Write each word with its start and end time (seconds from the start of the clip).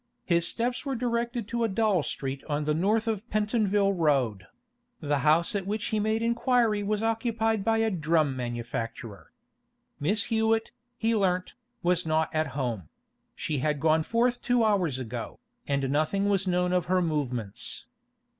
His 0.25 0.47
steps 0.47 0.83
were 0.83 0.95
directed 0.95 1.47
to 1.49 1.63
a 1.63 1.67
dull 1.69 2.01
street 2.01 2.43
on 2.45 2.63
the 2.63 2.73
north 2.73 3.07
of 3.07 3.29
Pentonville 3.29 3.93
Road; 3.93 4.47
the 4.99 5.19
house 5.19 5.53
at 5.53 5.67
which 5.67 5.89
he 5.93 5.99
made 5.99 6.23
inquiry 6.23 6.81
was 6.81 7.03
occupied 7.03 7.63
by 7.63 7.77
a 7.77 7.91
drum 7.91 8.35
manufacturer. 8.35 9.31
Miss 9.99 10.23
Hewett, 10.33 10.71
he 10.97 11.15
learnt, 11.15 11.53
was 11.83 12.03
not 12.07 12.33
at 12.33 12.47
home; 12.57 12.89
she 13.35 13.59
had 13.59 13.79
gone 13.79 14.01
forth 14.01 14.41
two 14.41 14.63
hours 14.63 14.97
ago, 14.97 15.39
and 15.67 15.87
nothing 15.91 16.27
was 16.29 16.47
known 16.47 16.73
of 16.73 16.85
her 16.87 17.03
movements. 17.03 17.85